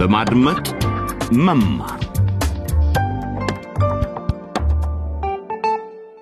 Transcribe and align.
በማድመጥ 0.00 0.66
መማር። 1.38 1.98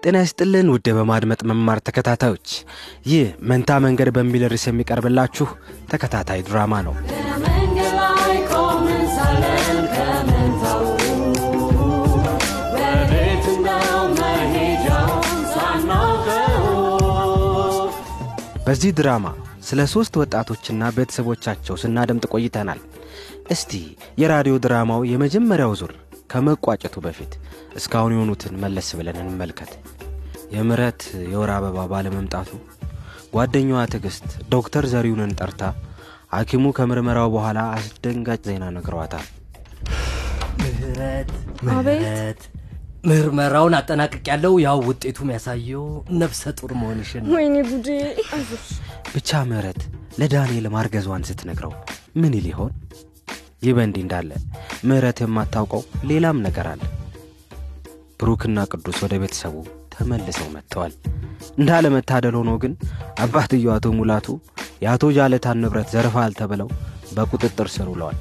ጤና 0.03 0.17
ይስጥልን 0.25 0.69
ውድ 0.73 0.89
በማድመጥ 0.97 1.41
መማር 1.51 1.79
ተከታታዮች 1.87 2.49
ይህ 3.11 3.29
መንታ 3.51 3.79
መንገድ 3.85 4.09
በሚል 4.17 4.45
ርዕስ 4.53 4.65
የሚቀርብላችሁ 4.69 5.47
ተከታታይ 5.93 6.43
ድራማ 6.49 6.81
ነው። 6.87 6.95
በዚህ 18.67 18.93
ድራማ 18.97 19.27
ስለ 19.69 19.83
ሦስት 19.93 20.15
ወጣቶችና 20.21 20.85
ቤተሰቦቻቸው 20.97 21.77
ስናደምጥ 21.83 22.27
ቆይተናል 22.35 22.81
እስቲ 23.49 23.73
የራዲዮ 24.21 24.55
ድራማው 24.65 25.03
የመጀመሪያው 25.11 25.73
ዙር 25.81 25.93
ከመቋጨቱ 26.33 26.97
በፊት 27.05 27.33
እስካሁን 27.79 28.15
የሆኑትን 28.15 28.55
መለስ 28.63 28.89
ብለን 28.99 29.19
እንመልከት። 29.23 29.73
የምረት 30.55 31.01
የወር 31.33 31.51
አበባ 31.55 31.87
ባለመምጣቱ 31.93 32.51
ጓደኛዋ 33.35 33.81
ትዕግስት 33.93 34.27
ዶክተር 34.55 34.85
ዘሪሁንን 34.93 35.33
ጠርታ 35.41 35.63
ሐኪሙ 36.35 36.65
ከምርመራው 36.79 37.29
በኋላ 37.35 37.59
አስደንጋጭ 37.77 38.41
ዜና 38.49 38.65
ነግረዋታል። 38.77 39.27
ምህረት 40.61 41.31
ምህረት 41.67 42.41
ምርመራውን 43.05 43.75
አጠናቅቅ 43.79 44.25
ያለው 44.31 44.55
ያው 44.65 44.79
ውጤቱ 44.89 45.19
የሚያሳየው 45.25 45.85
ነፍሰ 46.21 46.53
ጡር 46.59 46.73
መሆንሽን 46.81 47.25
ወይኔ 47.35 47.55
ጉዴ! 47.69 47.89
ብቻ 49.15 49.41
ምህረት 49.51 49.81
ለዳንኤል 50.21 50.67
ማርገዟን 50.75 51.27
ስትነግረው 51.29 51.73
ምን 52.21 52.33
ይል 52.39 52.47
ይሆን 52.53 52.73
ይህ 53.63 53.73
በእንዲህ 53.77 54.03
እንዳለ 54.05 54.31
ምህረት 54.89 55.19
የማታውቀው 55.23 55.81
ሌላም 56.11 56.43
ነገር 56.47 56.67
አለ። 56.73 56.83
ብሩክና 58.21 58.59
ቅዱስ 58.73 58.99
ወደ 59.05 59.15
ቤተሰቡ 59.23 59.55
ተመልሰው 59.95 60.49
መጥተዋል። 60.55 60.93
እንዳለመታደል 61.59 62.35
ሆኖ 62.39 62.51
ግን 62.63 62.73
አባትየው 63.25 63.73
አቶ 63.77 63.87
ሙላቱ 63.99 64.27
የአቶ 64.85 65.05
ጃለታን 65.17 65.61
ንብረት 65.63 65.89
ዘርፈሃል 65.95 66.35
ተብለው 66.41 66.69
በቁጥጥር 67.15 67.69
ስር 67.75 67.89
ውለዋል። 67.93 68.19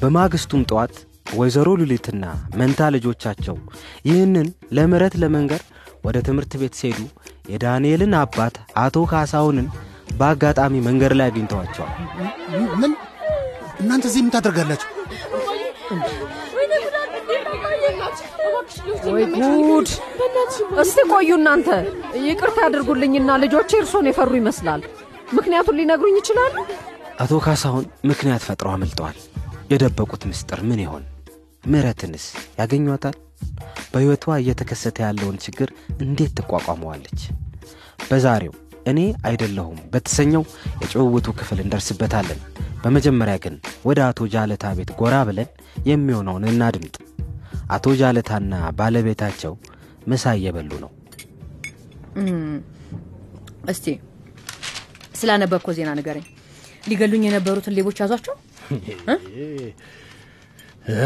በማግስቱም 0.00 0.66
ጠዋት 0.70 0.94
ወይዘሮ 1.32 1.68
ሉሊትና 1.80 2.24
መንታ 2.60 2.90
ልጆቻቸው 2.94 3.56
ይህንን 4.08 4.48
ለምረት 4.76 5.14
ለመንገር 5.22 5.62
ወደ 6.04 6.18
ትምህርት 6.26 6.52
ቤት 6.60 6.74
ሲሄዱ 6.80 7.00
የዳንኤልን 7.52 8.14
አባት 8.20 8.54
አቶ 8.82 9.04
ካሳሁንን 9.12 9.66
በአጋጣሚ 10.18 10.74
መንገድ 10.88 11.12
ላይ 11.18 11.28
አግኝተዋቸዋል 11.30 11.92
እናንተ 13.82 14.04
እዚህ 14.10 14.20
ምን 14.24 14.32
ታደርጋላችሁ? 14.34 14.88
ወይ 19.06 19.24
ጉድ! 19.68 19.88
እስቲ 20.82 20.98
ቆዩ 21.12 21.30
እናንተ! 21.38 21.68
ይቅርታ 22.26 22.58
ያድርጉልኝና 22.66 23.30
ልጆቼ 23.42 23.70
እርሶን 23.80 24.08
የፈሩ 24.10 24.32
ይመስላል። 24.40 24.82
ምክንያቱን 25.36 25.78
ሊነግሩኝ 25.80 26.16
ይችላሉ? 26.20 26.54
አቶ 27.22 27.32
ካሳሁን 27.44 27.84
ምክንያት 28.10 28.42
ፈጥረው 28.48 28.72
አመልጠዋል 28.74 29.18
የደበቁት 29.72 30.22
ምስጢር 30.30 30.60
ምን 30.68 30.80
ይሆን? 30.84 31.04
ምረትንስ 31.64 32.24
ያገኟታል? 32.60 33.16
በሕይወቷ 33.92 34.24
እየተከሰተ 34.40 34.96
ያለውን 35.06 35.36
ችግር 35.44 35.68
እንዴት 36.04 36.32
ትቋቋመዋለች? 36.38 37.20
በዛሬው 38.10 38.54
እኔ 38.86 38.98
አይደለሁም 39.28 39.78
በተሰኘው 39.92 40.42
የጭውውቱ 40.82 41.28
ክፍል 41.40 41.58
እንደርስበታለን 41.64 42.40
በመጀመሪያ 42.82 43.36
ግን 43.44 43.54
ወደ 43.88 43.98
አቶ 44.08 44.20
ጃለታ 44.32 44.64
ቤት 44.78 44.90
ጎራ 45.00 45.16
ብለን 45.28 45.48
የሚሆነውን 45.88 46.44
እናድምጥ 46.50 46.96
አቶ 47.74 47.94
ጃለታና 48.00 48.54
ባለቤታቸው 48.78 49.52
ምሳ 50.10 50.34
እየበሉ 50.38 50.70
ነው 50.84 50.90
እስቲ 53.72 53.86
ስላነበብከው 55.20 55.74
ዜና 55.76 55.90
ንገረኝ 55.98 56.26
ሊገሉኝ 56.88 57.22
የነበሩትን 57.26 57.76
ሌቦች 57.76 57.98
ያዟቸው 58.02 58.34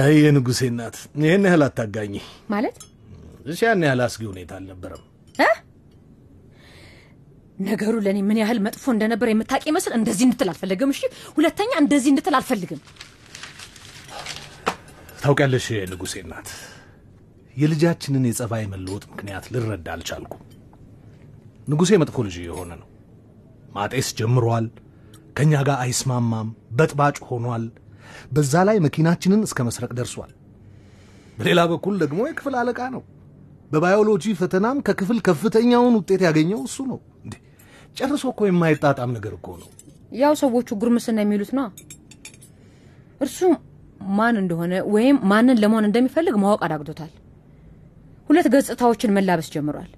አይ 0.00 0.14
የንጉሴ 0.20 0.60
እናት 0.70 0.97
ይህን 1.22 1.43
ያህል 1.47 1.62
አታጋኝ። 1.66 2.14
ማለት 2.53 2.76
እሺ 3.47 3.58
ያን 3.66 3.82
ያህል 3.87 4.00
አስጊ 4.04 4.22
ሁኔታ 4.31 4.53
አልነበረም። 4.58 5.03
እ? 5.38 5.48
ነገሩ 7.59 7.94
ለእኔ 8.05 8.19
ምን 8.25 8.39
ያህል 8.41 8.59
መጥፎ 8.65 8.84
እንደነበር 8.94 9.28
የምታውቅ 9.31 9.65
ይመስል 9.71 9.93
እንደዚህ 9.99 10.25
እንድትል 10.27 10.49
አልፈልግም 10.53 10.91
እሺ 10.94 11.00
ሁለተኛ 11.37 11.71
እንደዚህ 11.83 12.11
እንድትል 12.12 12.34
አልፈልግም 12.39 12.81
ታውቂያለሽ 15.21 15.67
የንጉሴ 15.75 16.15
እናት 16.25 16.49
የልጃችንን 17.55 18.25
የጸባይ 18.28 18.65
መለወጥ 18.72 19.05
ምክንያት 19.12 19.44
ልረዳ 19.53 19.87
አልቻልኩም። 19.94 20.43
ንጉሴ 21.69 21.91
መጥፎ 22.03 22.17
ልጅ 22.27 22.37
የሆነ 22.43 22.71
ነው። 22.81 22.89
ማጤስ 23.77 24.09
ጀምሯል። 24.19 24.67
ከእኛ 25.37 25.55
ጋር 25.69 25.78
አይስማማም። 25.84 26.49
በጥባጭ 26.78 27.17
ሆኗል። 27.28 27.65
በዛ 28.34 28.55
ላይ 28.69 28.77
መኪናችንን 28.84 29.41
እስከ 29.47 29.59
መስረቅ 29.69 29.91
ደርሷል። 29.99 30.33
በሌላ 31.38 31.61
በኩል 31.73 31.94
ደግሞ 32.03 32.21
የክፍል 32.28 32.55
አለቃ 32.61 32.81
ነው። 32.94 33.03
በባዮሎጂ 33.71 34.25
ፈተናም 34.41 34.78
ከክፍል 34.87 35.19
ከፍተኛውን 35.27 35.97
ውጤት 35.99 36.23
ያገኘው 36.28 36.61
እሱ 36.69 36.78
ነው። 36.93 37.00
ጨርሶ 37.96 38.24
እኮ 38.32 38.40
የማይጣጣም 38.48 39.10
ነገር 39.16 39.32
እኮ 39.38 39.48
ነው። 39.60 39.68
ያው 40.14 40.34
ሰዎቹ 40.40 40.68
ጉርምስና 40.80 41.18
የሚሉት 41.22 41.50
ነው 41.58 41.68
እርሱ 43.20 43.38
ማን 44.16 44.36
እንደሆነ 44.40 44.74
ወይም 44.94 45.16
ማንን 45.30 45.60
ለመሆን 45.62 45.86
እንደሚፈልግ 45.88 46.34
ማወቅ 46.42 46.60
አዳግቶታል። 46.66 47.12
ሁለት 48.30 48.46
ገጽታዎችን 48.54 49.14
መላበስ 49.16 49.48
ጀምሯል። 49.54 49.90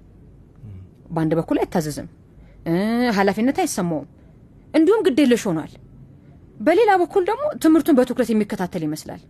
በአንድ 1.11 1.33
በኩል 1.39 1.57
አይታዘዝም 1.61 2.07
ኃላፊነት 3.17 3.57
አይሰማውም 3.63 4.07
እንዲሁም 4.73 5.03
ግድ 5.05 5.19
የለሽ 5.21 5.43
ሆኗል። 5.49 5.71
በሌላ 6.59 6.91
በኩል 7.01 7.23
ደግሞ 7.29 7.43
ትምህርቱን 7.63 7.97
በትኩረት 7.99 8.29
የሚከታተል 8.31 8.83
ይመስላል። 8.87 9.21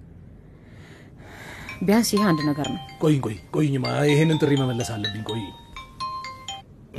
ቢያንስ 1.82 2.10
ይሄ 2.14 2.24
አንድ 2.30 2.40
ነገር 2.50 2.68
ነው። 2.74 2.82
ቆይኝ 3.04 3.20
ቆይ 3.26 3.36
ቆይኝማ። 3.56 3.86
ይሄንን 4.10 4.40
ጥሪ 4.42 4.54
መመለስ 4.62 4.90
አለብኝ። 4.96 5.24
ቆይ 5.30 5.44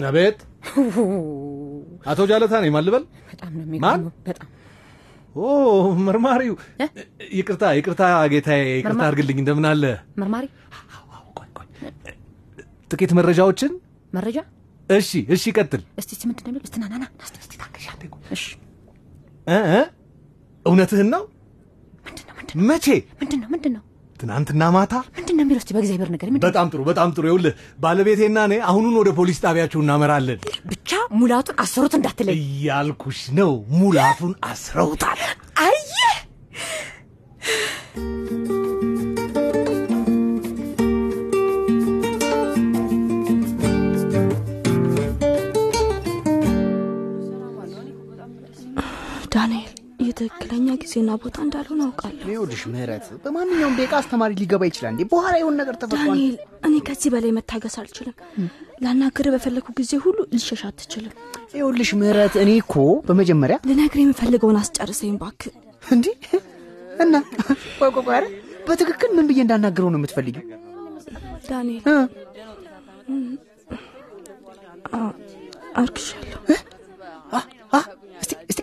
አቤት፣ 0.09 0.39
አቶ 2.07 2.21
ጃለታ 2.31 2.55
ነኝ። 2.63 2.71
ማን 2.71 2.85
ልበል? 2.87 3.05
በጣም 3.31 3.53
ነው 3.55 3.65
የሚገርመው 3.67 4.13
በጣም 4.27 4.49
ኦ 5.37 5.45
መርማሪው፣? 6.07 6.55
ይቅርታ 7.39 7.65
ይቅርታ 7.79 8.03
ጌታዬ፣ 8.33 8.63
ይቅርታ 8.79 9.03
አድርግልኝ። 9.09 9.39
እንደምን 9.43 9.67
አለ? 9.71 9.85
መርማሪ 10.19 10.47
ጥቂት 12.91 13.13
መረጃዎችን። 13.19 13.73
መረጃ 14.13 14.39
እሺ 14.91 15.11
እሺ፣ 15.35 15.45
ቀጥል። 15.57 15.83
እስቲ 16.01 16.11
ምንድን 16.29 16.45
ነው 16.45 16.51
የሚለው 16.51 16.65
እስቲ 16.67 16.77
ና 16.83 16.87
ና 16.93 16.97
ና 17.01 17.05
እስቲ 17.39 17.53
ታገሻ 17.61 17.87
እሺ? 18.37 18.45
እውነትህን 20.67 21.09
ነው? 21.15 21.23
ምንድን 22.07 22.25
ነው 22.29 22.35
ምንድን 22.39 22.57
ነው 22.59 22.65
መቼ? 22.71 22.87
ምንድን 23.21 23.39
ነው 23.43 23.49
ምንድን 23.55 23.73
ነው 23.77 23.83
ትናንትና 24.21 24.63
ማታ? 24.75 24.95
ነው 25.41 25.47
የሚለው 25.47 25.61
እስቲ 25.63 25.71
በእግዚአብሔር 25.77 26.11
ነገር 26.15 26.29
ምንድን? 26.29 26.45
በጣም 26.47 26.67
ጥሩ 26.73 26.81
በጣም 26.89 27.09
ጥሩ። 27.13 27.25
ይኸውልህ 27.29 27.55
ባለቤቴና 27.79 28.39
እኔ 28.49 28.57
አሁኑን 28.71 28.97
ወደ 29.01 29.11
ፖሊስ 29.19 29.39
ጣቢያችሁ 29.45 29.81
እናመራለን 29.85 30.39
ብቻ 30.71 30.91
ሙላቱን 31.21 31.57
አሰሩት 31.65 31.95
እንዳትለኝ 31.99 32.39
እያልኩሽ 32.41 33.21
ነው። 33.39 33.53
ሙላቱን 33.81 34.33
አስረውታል። 34.51 35.21
ጊዜና 50.81 51.11
ቦታ 51.23 51.37
እንዳልሆነ 51.45 51.81
አውቃለሁ። 51.87 52.27
ይኸውልሽ 52.31 52.63
ምህረት? 52.71 53.07
በማንኛውም 53.25 53.75
ደቂቃ 53.79 53.93
አስተማሪ 54.01 54.31
ሊገባ 54.41 54.63
ይችላል 54.71 54.93
እንዴ? 54.95 55.03
በኋላ 55.13 55.35
የሆነ 55.41 55.55
ነገር 55.61 55.75
ተፈጥሯል። 55.77 56.07
ዳንኤል 56.11 56.35
እኔ 56.67 56.75
ከዚህ 56.89 57.11
በላይ 57.15 57.33
መታገስ 57.39 57.77
አልችልም። 57.83 58.15
ላናግር 58.85 59.27
በፈለግኩ 59.35 59.69
ጊዜ 59.81 59.93
ሁሉ 60.05 60.19
ልሸሽ 60.35 60.63
አትችልም። 60.69 61.15
ይኸውልሽ 61.55 61.91
ምህረት 62.01 62.35
እኔ 62.43 62.51
እኮ 62.63 62.75
በመጀመሪያ 63.09 63.59
ልነግር 63.71 64.01
የምፈልገውን 64.03 64.59
አስጨርሰኝ 64.63 65.15
ባክ 65.23 65.41
እንዲህ 65.87 66.17
እና? 67.01 67.15
ኧረ 68.09 68.25
በትክክል 68.67 69.11
ምን 69.17 69.29
ብዬ 69.29 69.41
እንዳናገረው 69.45 69.91
ነው 69.93 70.01
የምትፈልጊው? 70.01 70.45
ዳንኤል 71.49 71.83
አርግሻለሁ 75.81 76.39
አ 77.33 77.41
አ 77.73 77.81
እስቲ 78.23 78.33
እስቲ 78.51 78.61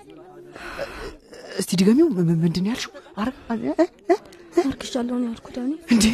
እስቲ 1.57 1.71
ድገሚው 1.79 2.07
ምንድን 2.41 2.63
ነው 2.65 2.69
ያልሽው? 2.71 2.91
አርግሻለሁ 4.63 5.15
ነው 5.21 5.27
ያልኩ 5.29 5.47
ዳንኤል 5.55 5.79
እንዴ? 5.93 6.05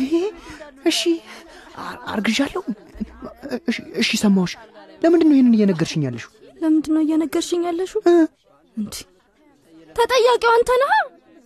እሺ 0.85 1.01
አርግዣለሁ? 2.13 2.61
እሺ 3.69 3.77
እሺ 4.01 4.09
ሰማሁሽ። 4.23 4.53
ለምንድን 5.03 5.27
ነው 5.29 5.35
ይህንን 5.37 5.55
እየነገርሽኝ 5.57 6.01
ያለሽው? 6.07 6.31
ለምንድን 6.61 6.93
ነው 6.95 7.01
እየነገርሽኝ 7.05 7.61
ያለሽው? 7.69 8.01
እንዲ 8.77 8.93
ተጠያቂው 9.95 10.51
አንተ 10.55 10.69
ነህ 10.81 10.93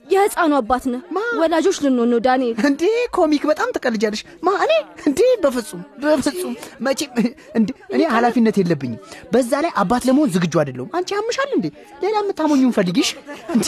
የህፃኑ 0.10 0.52
አባት 0.60 0.84
ነህ። 0.92 1.02
ወላጆች 1.40 1.78
ልንሆን 1.84 2.10
ነው 2.14 2.20
ዳንኤል። 2.26 2.56
እንዴ 2.68 2.84
ኮሚክ 3.18 3.44
በጣም 3.50 3.70
ትቀልጃለሽ። 3.76 4.22
ማ 4.44 4.54
እኔ 4.66 4.74
እንዴ 5.08 5.20
በፍጹም 5.44 5.82
በፍጹም 6.04 6.54
መቼም 6.86 7.12
እንዴ 7.60 7.70
እኔ 7.96 8.02
ኃላፊነት 8.16 8.58
የለብኝም። 8.62 9.02
በዛ 9.34 9.52
ላይ 9.66 9.72
አባት 9.82 10.06
ለመሆን 10.10 10.32
ዝግጁ 10.36 10.54
አይደለሁም። 10.62 10.90
አንቺ 10.98 11.10
ያምሻል 11.18 11.52
እንዴ? 11.58 11.68
ሌላ 12.04 12.16
የምታሞኙን 12.22 12.74
ፈልጊሽ 12.78 13.10
እንዴ? 13.56 13.68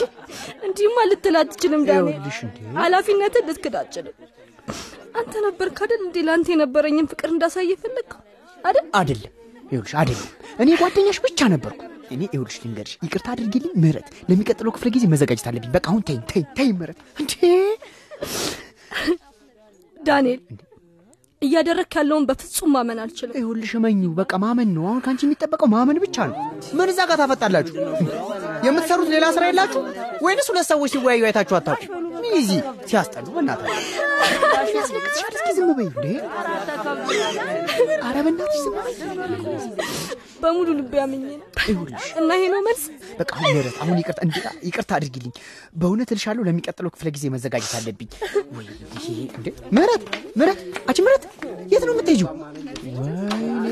እንዲህማ 0.65 0.97
ልትል 1.11 1.37
አትችልም 1.41 1.83
ዳንኤል። 1.89 2.21
ኃላፊነትን 2.79 3.45
ልትክድ 3.49 3.75
አትችልም። 3.81 4.15
አንተ 5.19 5.33
ነበርክ 5.45 5.77
አይደል 5.83 6.01
እንዴ 6.05 6.17
ለአንተ 6.27 6.49
የነበረኝን 6.53 7.07
ፍቅር 7.11 7.29
እንዳሳየ 7.31 7.71
ፈለግከው 7.83 8.21
አይደል? 8.63 8.85
አይደለም 8.95 9.33
ይኸውልሽ፣ 9.71 9.93
አይደለም 10.01 10.27
እኔ 10.59 10.69
ጓደኛሽ 10.79 11.17
ብቻ 11.25 11.39
ነበርኩ። 11.53 11.81
እኔ 12.11 12.21
ይኸውልሽ 12.27 12.57
ልንገርሽ፣ 12.63 12.93
ይቅርታ 13.03 13.27
አድርጊልኝ 13.33 13.73
ምህረት፣ 13.81 14.07
ለሚቀጥለው 14.29 14.73
ክፍለ 14.75 14.87
ጊዜ 14.95 15.05
መዘጋጀት 15.11 15.47
አለብኝ። 15.49 15.71
በቃ 15.75 15.85
አሁን 15.91 16.01
ተይኝ 16.07 16.21
ተይኝ 16.31 16.45
ተይኝ 16.57 16.73
ምህረት። 16.79 16.99
እንዴ 17.21 17.33
ዳንኤል 19.99 20.41
እያደረክ 21.41 21.93
ያለውን 21.97 22.23
በፍጹም 22.29 22.71
ማመን 22.75 22.97
አልችልም። 23.03 23.35
ይኸውልሽ 23.37 23.71
እመኙ፣ 23.77 24.01
በቃ 24.17 24.31
ማመን 24.43 24.69
ነው 24.75 24.83
አሁን 24.89 24.99
ከአንቺ 25.05 25.21
የሚጠበቀው 25.25 25.67
ማመን 25.73 25.99
ብቻ 26.03 26.17
ነው። 26.29 26.35
ምን 26.77 26.89
እዛ 26.93 26.99
ጋር 27.09 27.17
ታፈጣላችሁ? 27.21 27.75
የምትሰሩት 28.65 29.09
ሌላ 29.13 29.25
ስራ 29.35 29.43
የላችሁ 29.49 29.81
ወይንስ 30.25 30.49
ሁለት 30.51 30.67
ሰዎች 30.71 30.91
ሲወያዩ 30.95 31.23
አይታችሁ 31.29 31.55
አታውቁ? 31.59 31.83
ይዚ 32.31 32.49
ሲያስጠሉ 32.85 33.27
እስኪ 34.61 35.47
ዝም 35.57 35.69
በይ 35.77 35.87
እንዴ! 35.89 36.05
ኧረ 38.01 38.17
በእናትሽ 38.25 38.59
ዝም 38.65 38.75
በይ። 38.77 38.95
በሙሉ 40.41 40.67
ልብ 40.79 40.93
ይኸውልሽ 41.61 42.05
እና 42.19 42.29
ይሄ 42.37 42.45
ነው 42.53 42.61
መልስ። 42.67 42.83
በቃ 43.19 43.31
አሁን 43.37 43.47
ምህረት፣ 43.49 43.75
አሁን 43.81 43.97
ይቅርታ 44.01 44.19
እንዲ 44.25 44.35
ይቅርታ 44.67 44.91
አድርጊልኝ። 44.97 45.33
በእውነት 45.75 46.11
እልሻለሁ 46.13 46.43
ለሚቀጥለው 46.47 46.91
ክፍለ 46.95 47.07
ጊዜ 47.15 47.25
መዘጋጀት 47.35 47.73
አለብኝ። 47.79 48.09
ወይ 48.55 48.67
እንዴ! 49.37 49.47
አንቺ 50.87 50.99
ምህረት 50.99 51.25
የት 51.73 51.83
ነው 51.87 51.93
የምትሄጂው? 51.95 52.29
ወይኔ 52.99 53.65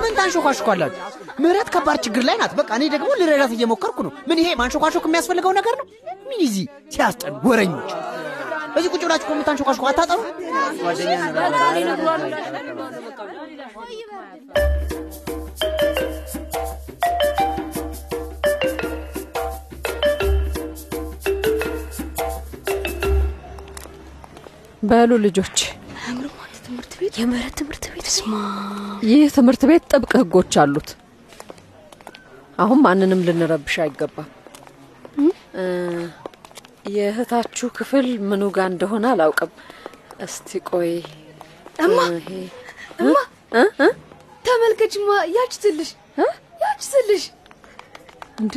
ምን 0.00 0.12
ታንሾካሾካላችሁ? 0.18 1.02
ምህረት 1.36 1.68
ከባድ 1.74 1.98
ችግር 2.06 2.22
ላይ 2.28 2.36
ናት። 2.40 2.52
በቃ 2.58 2.70
እኔ 2.78 2.84
ደግሞ 2.94 3.08
ልረዳት 3.20 3.52
እየሞከርኩ 3.56 3.98
ነው። 4.06 4.12
ምን 4.28 4.38
ይሄ 4.42 4.48
ማንሾካሾክ 4.60 5.06
የሚያስፈልገው 5.08 5.52
ነገር 5.58 5.74
ነው? 5.80 5.86
ምን 6.28 6.38
ይዚ 6.44 6.56
ሲያስጠሉ 6.94 7.34
ወረኞች። 7.48 7.90
እዚህ 8.76 8.90
ቁጭ 8.94 9.02
ብላችሁ 9.04 9.28
ከምታንሾካሾኩ 9.28 9.84
አታጠሩ። 9.88 10.20
በሉ 24.82 25.10
ልጆች፣ 25.24 25.58
የምህረት 27.16 27.54
ትምህርት 27.58 27.84
ቤት 27.92 28.06
ስማ 28.14 28.32
ይህ 29.06 29.22
ትምህርት 29.36 29.62
ቤት 29.68 29.84
ጥብቅ 29.92 30.12
ህጎች 30.20 30.54
አሉት። 30.62 30.88
አሁን 32.58 32.78
ማንንም 32.84 33.22
ልንረብሽ 33.26 33.76
አይገባም። 33.84 34.28
የእህታችሁ 36.94 37.68
ክፍል 37.76 38.06
ምኑ 38.28 38.42
ጋር 38.56 38.66
እንደሆነ 38.72 39.04
አላውቅም። 39.12 39.52
እስቲ 40.26 40.58
ቆይ። 40.68 40.92
እማ! 41.84 41.96
እማ! 43.00 43.16
ተመልከችማ! 44.44 45.08
ያች 45.36 45.54
ትልሽ! 45.62 45.90
ያች 46.62 46.82
ትልሽ! 46.92 47.24
እንዴ? 48.40 48.54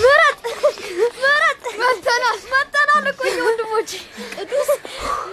ምረት 0.00 0.38
ምረት 1.22 1.64
መተናል 1.80 2.38
መተናል 2.52 3.06
እኮ 3.12 3.20
እኛ 3.30 3.38
ወንድሞች 3.46 3.90
ቅዱስ! 4.36 4.70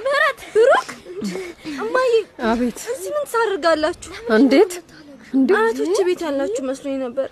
ምረት 0.05 0.39
ብሩክ 0.55 0.89
እማዬ! 1.77 2.13
አቤት! 2.49 2.79
እዚህ 2.93 3.11
ምን 3.15 3.25
ታደርጋላችሁ? 3.33 4.11
እንዴት? 4.37 4.73
እንዴ 4.75 4.90
አያቶች 5.55 5.99
ቤት 6.07 6.21
ያላችሁ 6.25 6.63
መስሎኝ 6.69 6.95
ነበር 7.03 7.27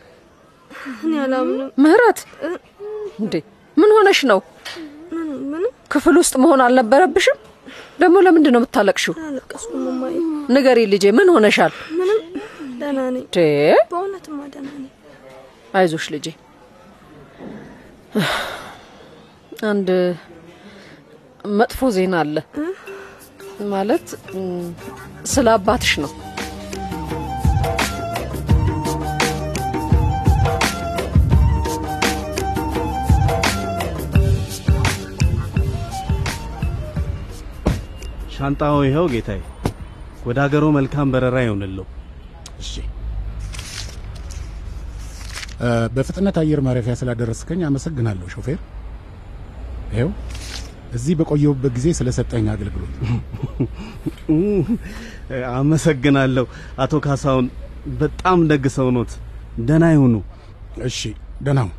እኔ 1.04 1.13
አላምንም 1.24 1.69
ምህረት 1.84 2.19
እንዴ 3.19 3.34
ምን 3.78 3.92
ሆነሽ 3.96 4.19
ነው? 4.31 4.40
ምንም 5.51 5.72
ክፍል 5.94 6.16
ውስጥ 6.22 6.34
መሆን 6.44 6.62
አልነበረብሽም? 6.66 7.38
ደግሞ 8.01 8.16
ለምንድን 8.25 8.54
ነው 8.56 8.62
የምታለቅሽው? 8.62 9.13
አላለቀስኩም 9.19 9.84
እማዬ 9.92 10.16
ንገሪ 10.56 10.80
ልጄ፣ 10.94 11.06
ምን 11.18 11.30
ሆነሻል? 11.36 11.74
ምንም 12.00 12.19
ደህና 12.81 13.00
ነኝ 13.16 13.24
በእውነትማ 13.92 14.40
ደህና 14.54 14.69
ነኝ 14.75 14.88
አይዞሽ 15.74 16.06
ልጄ። 16.13 16.28
አንድ 19.69 19.90
መጥፎ 21.60 21.90
ዜና 21.95 22.16
አለ። 22.24 22.36
ማለት 23.72 24.07
ስለ 25.31 25.48
አባትሽ 25.56 25.94
ነው። 26.04 26.12
ሻንጣው 38.39 38.77
ይኸው 38.86 39.06
ጌታዬ። 39.13 39.39
ወደ 40.27 40.38
ሀገሩ 40.44 40.63
መልካም 40.77 41.07
በረራ 41.13 41.38
ይሆንለው። 41.45 41.86
እሺ 42.59 42.71
በፍጥነት 45.95 46.36
አየር 46.41 46.59
ማረፊያ 46.65 46.94
ስላደረስከኝ 47.00 47.62
አመሰግናለሁ 47.68 48.27
ሾፌር። 48.33 48.59
ይኸው 49.94 50.12
እዚህ 50.97 51.13
በቆየሁበት 51.19 51.71
ጊዜ 51.77 51.88
ስለሰጠኝ 51.97 52.45
አገልግሎት 52.53 52.94
አመሰግናለሁ 55.53 56.45
አቶ 56.83 56.94
ካሳሁን፣ 57.06 57.47
በጣም 58.00 58.39
ደግ 58.51 58.63
ሰው 58.75 58.88
ኖት። 58.95 59.12
ደህና 59.68 59.85
ይሁኑ። 59.94 60.15
እሺ 60.89 61.00
ደህና 61.45 61.59
ሁን። 61.65 61.75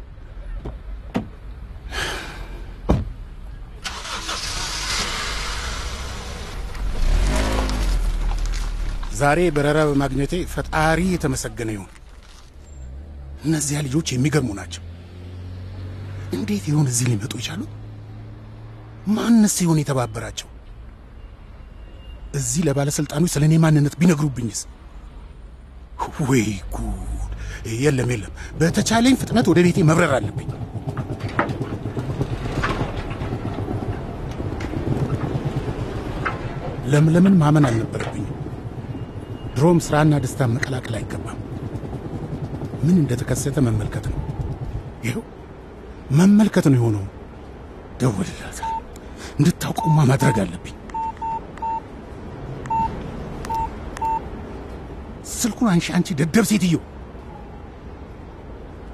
ዛሬ 9.20 9.40
በረራ 9.50 9.78
በማግኘቴ 9.88 10.34
ፈጣሪ 10.52 11.00
የተመሰገነ 11.12 11.70
ይሁን። 11.76 11.90
እነዚያ 13.44 13.78
ልጆች 13.86 14.08
የሚገርሙ 14.12 14.50
ናቸው። 14.58 14.82
እንዴት 16.32 16.64
ይሆን 16.70 16.86
እዚህ 16.90 17.06
ሊመጡ 17.10 17.32
የቻሉት? 17.40 17.70
ማንስ 19.10 19.54
ይሆን 19.64 19.80
የተባበራቸው? 19.80 20.48
እዚህ 22.34 22.62
ለባለስልጣኖች 22.66 23.32
ስለ 23.34 23.44
እኔ 23.48 23.54
ማንነት 23.64 23.94
ቢነግሩብኝስ? 24.00 24.60
ወይ 26.28 26.44
ጉድ! 26.74 27.32
የለም 27.80 28.10
የለም፣ 28.12 28.34
በተቻለኝ 28.60 29.14
ፍጥነት 29.22 29.46
ወደ 29.50 29.60
ቤቴ 29.66 29.78
መብረር 29.88 30.12
አለብኝ። 30.18 30.50
ለምለምን 36.92 37.34
ማመን 37.38 37.66
አልነበረብኝም። 37.68 38.36
ድሮም 39.60 39.78
ስራና 39.86 40.18
ደስታ 40.24 40.42
መቀላቀል 40.50 40.94
አይገባም። 40.98 41.38
ምን 42.84 42.94
እንደተከሰተ 43.00 43.56
መመልከት 43.66 44.04
ነው። 44.10 44.20
ይኸው 45.06 45.24
መመልከት 46.18 46.66
ነው 46.68 46.76
የሆነው። 46.78 47.02
ደውልላታል። 48.00 48.70
እንድታውቀውማ 49.38 49.98
ማድረግ 50.10 50.36
አለብኝ። 50.44 50.76
ስልኩን 55.34 55.70
አንሺ፣ 55.74 55.88
አንቺ 55.96 56.18
ደደብ 56.20 56.46
ሴትዮ። 56.50 56.78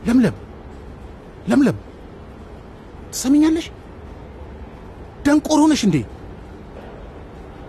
ለምለም 0.08 0.36
ለምለም፣ 1.48 1.78
ትሰሚኛለሽ? 3.12 3.68
ደንቆሮ 5.26 5.60
ነሽ 5.70 5.84
እንዴ? 5.88 5.96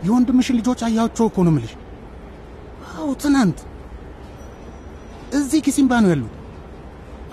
የወንድምሽን 0.05 0.57
ልጆች 0.59 0.81
አያቸው 0.87 1.27
እኮ 1.29 1.37
ነው 1.45 1.53
የምልሽ። 1.53 1.73
አዎ 3.07 3.13
ትናንት 3.21 3.59
እዚህ 5.37 5.59
ኪሲምባ 5.65 5.93
ነው 6.03 6.09
ያሉት። 6.13 6.33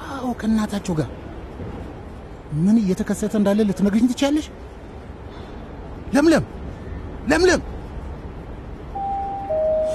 አዎ 0.09 0.27
ከእናታቸው 0.41 0.95
ጋር 0.99 1.09
ምን 2.65 2.77
እየተከሰተ 2.83 3.33
እንዳለ 3.41 3.61
ልትነግሪኝ 3.69 4.05
ትችያለሽ? 4.11 4.47
ለምለም 6.15 6.45
ለምለም፣ 7.31 7.63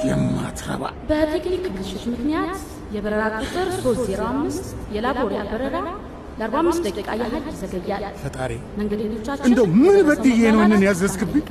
የማትረባ 0.08 0.84
በቴክኒክ 1.10 1.64
ብልሽት 1.70 2.04
ምክንያት 2.14 2.60
የበረራ 2.96 3.24
ቁጥር 3.42 3.70
305 3.78 4.68
የላቦሪያ 4.96 5.42
በረራ 5.52 5.78
ለ45 6.42 6.84
ደቂቃ 6.88 7.10
ያህል 7.22 7.46
ይዘገያል። 7.54 8.04
ፈጣሪ 8.24 8.52
መንገደኞቻችን 8.80 9.48
እንደው 9.50 9.68
ምን 9.80 9.98
በድዬ 10.10 10.42
ነው 10.56 10.62
እንን 10.68 10.84
ያዘዝክብኝ? 10.88 11.44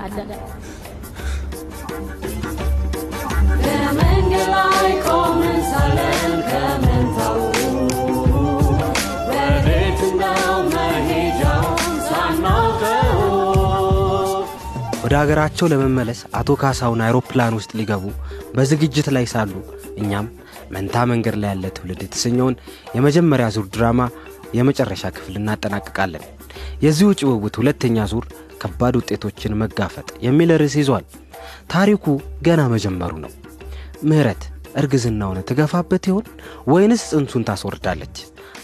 ወደ 15.02 15.16
ሀገራቸው 15.20 15.66
ለመመለስ 15.73 16.18
አቶ 16.38 16.56
ካሳውን 16.62 17.02
አይሮፕላን 17.04 17.54
ውስጥ 17.58 17.70
ሊገቡ 17.78 18.04
በዝግጅት 18.56 19.06
ላይ 19.16 19.26
ሳሉ 19.32 19.52
እኛም 20.02 20.26
መንታ 20.75 21.04
መንገድ 21.11 21.37
ላይ 21.42 21.50
ያለ 21.52 21.70
ትውልድ 21.76 22.00
የተሰኘውን 22.04 22.58
የመጀመሪያ 22.97 23.47
ዙር 23.54 23.66
ድራማ 23.75 24.00
የመጨረሻ 24.56 25.12
ክፍል 25.16 25.35
እናጠናቅቃለን። 25.40 26.25
የዚሁ 26.85 27.08
ጭውውት 27.20 27.56
ሁለተኛ 27.61 28.06
ዙር 28.12 28.26
ከባድ 28.62 28.97
ውጤቶችን 29.00 29.58
መጋፈጥ 29.62 30.08
የሚል 30.26 30.52
ርዕስ 30.62 30.76
ይዟል። 30.80 31.06
ታሪኩ 31.73 32.04
ገና 32.42 32.62
መጀመሩ 32.75 33.12
ነው። 33.25 33.32
ምህረት 34.02 34.43
እርግዝናውን 34.81 35.38
ትገፋበት 35.49 36.05
ይሆን 36.09 36.26
ወይንስ 36.73 37.02
ጽንሱን 37.11 37.47
ታስወርዳለች? 37.49 38.17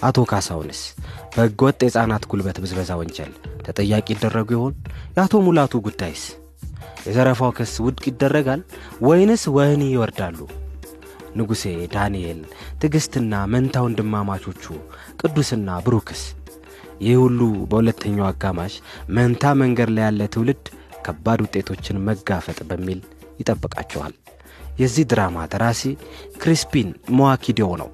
አቶ 0.03 0.19
ካሳሁንስ 0.31 0.81
በሕገወጥ 1.35 1.79
የሕፃናት 1.83 2.25
ጉልበት 2.31 2.57
ብዝበዛ 2.63 2.91
ወንጀል 3.01 3.33
ተጠያቂ 3.67 4.07
ይደረጉ 4.15 4.49
ይሆን? 4.57 4.75
የአቶ 5.17 5.35
ሙላቱ 5.47 5.81
ጉዳይስ? 5.87 6.23
የዘረፋው 7.07 7.51
ክስ 7.57 7.73
ውድቅ 7.87 8.05
ይደረጋል 8.11 8.61
ወይንስ 9.07 9.43
ወህኒ 9.57 9.83
ይወርዳሉ? 9.93 10.39
ንጉሴ፣ 11.37 11.65
ዳንኤል፣ 11.95 12.41
ትዕግሥትና 12.81 13.33
መንታ 13.55 13.83
ወንድማማቾቹ 13.87 14.65
ቅዱስና 15.21 15.79
ብሩክስ? 15.87 16.23
ይህ 17.01 17.17
ሁሉ 17.23 17.41
በሁለተኛው 17.71 18.27
አጋማሽ 18.29 18.75
መንታ 19.17 19.55
መንገድ 19.63 19.91
ላይ 19.97 20.05
ያለ 20.07 20.29
ትውልድ 20.35 20.65
ከባድ 21.07 21.41
ውጤቶችን 21.45 22.03
መጋፈጥ 22.09 22.59
በሚል 22.71 23.01
ይጠብቃቸዋል። 23.41 24.15
የዚህ 24.79 25.05
ድራማ 25.11 25.47
ደራሲ 25.53 25.83
ክሪስፒን 26.43 26.89
ሞዋኪዲዮ 27.19 27.69
ነው። 27.83 27.89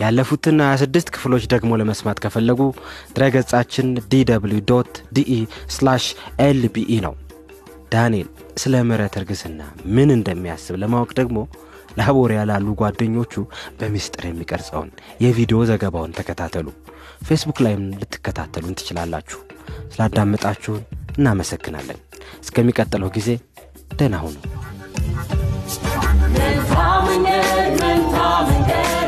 ያለፉትን 0.00 0.58
26 0.64 1.10
ክፍሎች 1.14 1.44
ደግሞ 1.52 1.72
ለመስማት 1.80 2.20
ከፈለጉ 2.24 2.60
ድረገጻችን 3.16 3.88
dw 4.12 4.38
dot 4.70 4.94
de 5.16 5.34
slash 5.74 6.04
lbe 6.44 6.94
ነው። 7.06 7.14
ዳንኤል 7.92 8.28
ስለ 8.56 8.74
ምህረት 8.88 9.14
እርግዝና 9.20 9.60
ምን 9.96 10.10
እንደሚያስብ 10.16 10.76
ለማወቅ 10.82 11.10
ደግሞ 11.20 11.38
ላቦሪያ 11.98 12.40
ላሉ 12.50 12.66
ጓደኞቹ 12.80 13.34
በምስጢር 13.80 14.24
የሚቀርጸውን 14.28 14.90
የቪዲዮ 15.24 15.58
ዘገባውን 15.70 16.16
ተከታተሉ። 16.18 16.66
ፌስቡክ 17.26 17.60
ላይም 17.66 17.84
ልትከታተሉን 18.00 18.78
ትችላላችሁ። 18.80 19.40
ስላዳመጣችሁን 19.94 20.82
እናመሰግናለን። 21.18 22.00
እስከሚቀጥለው 22.44 23.10
ጊዜ 23.18 23.28
ደህና 23.92 24.16
ሁኑ። 24.24 24.36
መንታ 27.14 27.26
መንገድ 27.26 27.74
መንታ 27.82 28.16
መንገድ 28.48 29.01